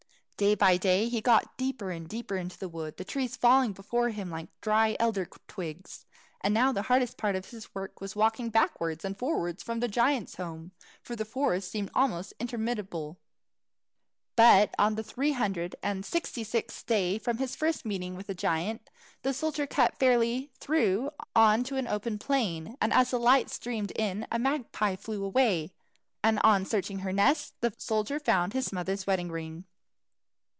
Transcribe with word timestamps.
Day 0.41 0.55
by 0.55 0.75
day 0.75 1.07
he 1.07 1.21
got 1.21 1.55
deeper 1.55 1.91
and 1.91 2.09
deeper 2.09 2.35
into 2.35 2.57
the 2.57 2.67
wood, 2.67 2.97
the 2.97 3.05
trees 3.05 3.35
falling 3.35 3.73
before 3.73 4.09
him 4.09 4.31
like 4.31 4.47
dry 4.59 4.95
elder 4.99 5.27
twigs; 5.47 6.07
and 6.43 6.51
now 6.51 6.71
the 6.71 6.81
hardest 6.81 7.15
part 7.15 7.35
of 7.35 7.51
his 7.51 7.75
work 7.75 8.01
was 8.01 8.15
walking 8.15 8.49
backwards 8.49 9.05
and 9.05 9.19
fowards 9.19 9.63
to 9.63 9.75
the 9.79 9.87
giant's 9.87 10.37
home, 10.37 10.71
for 11.03 11.15
the 11.15 11.25
forest 11.25 11.69
seemed 11.69 11.91
almost 11.93 12.33
interminable. 12.39 13.19
But 14.35 14.73
on 14.79 14.95
the 14.95 15.03
three 15.03 15.33
hundred 15.33 15.75
and 15.83 16.03
sixty 16.03 16.43
sixth 16.43 16.87
day 16.87 17.19
from 17.19 17.37
his 17.37 17.55
first 17.55 17.85
meeting 17.85 18.15
with 18.15 18.25
the 18.25 18.33
giant, 18.33 18.89
the 19.21 19.35
soldier 19.35 19.67
cut 19.67 19.99
fairly 19.99 20.49
through 20.59 21.11
on 21.35 21.63
to 21.65 21.77
an 21.77 21.87
open 21.87 22.17
plain, 22.17 22.75
and 22.81 22.91
as 22.93 23.11
the 23.11 23.19
light 23.19 23.51
streamed 23.51 23.91
in, 23.91 24.25
a 24.31 24.39
magpie 24.39 24.95
flew 24.95 25.23
away, 25.23 25.69
and 26.23 26.39
on 26.39 26.65
searching 26.65 26.97
her 27.01 27.13
nest, 27.13 27.53
the 27.61 27.71
soldier 27.77 28.19
found 28.19 28.53
his 28.53 28.73
mother's 28.73 29.05
wedding 29.05 29.31
ring. 29.31 29.65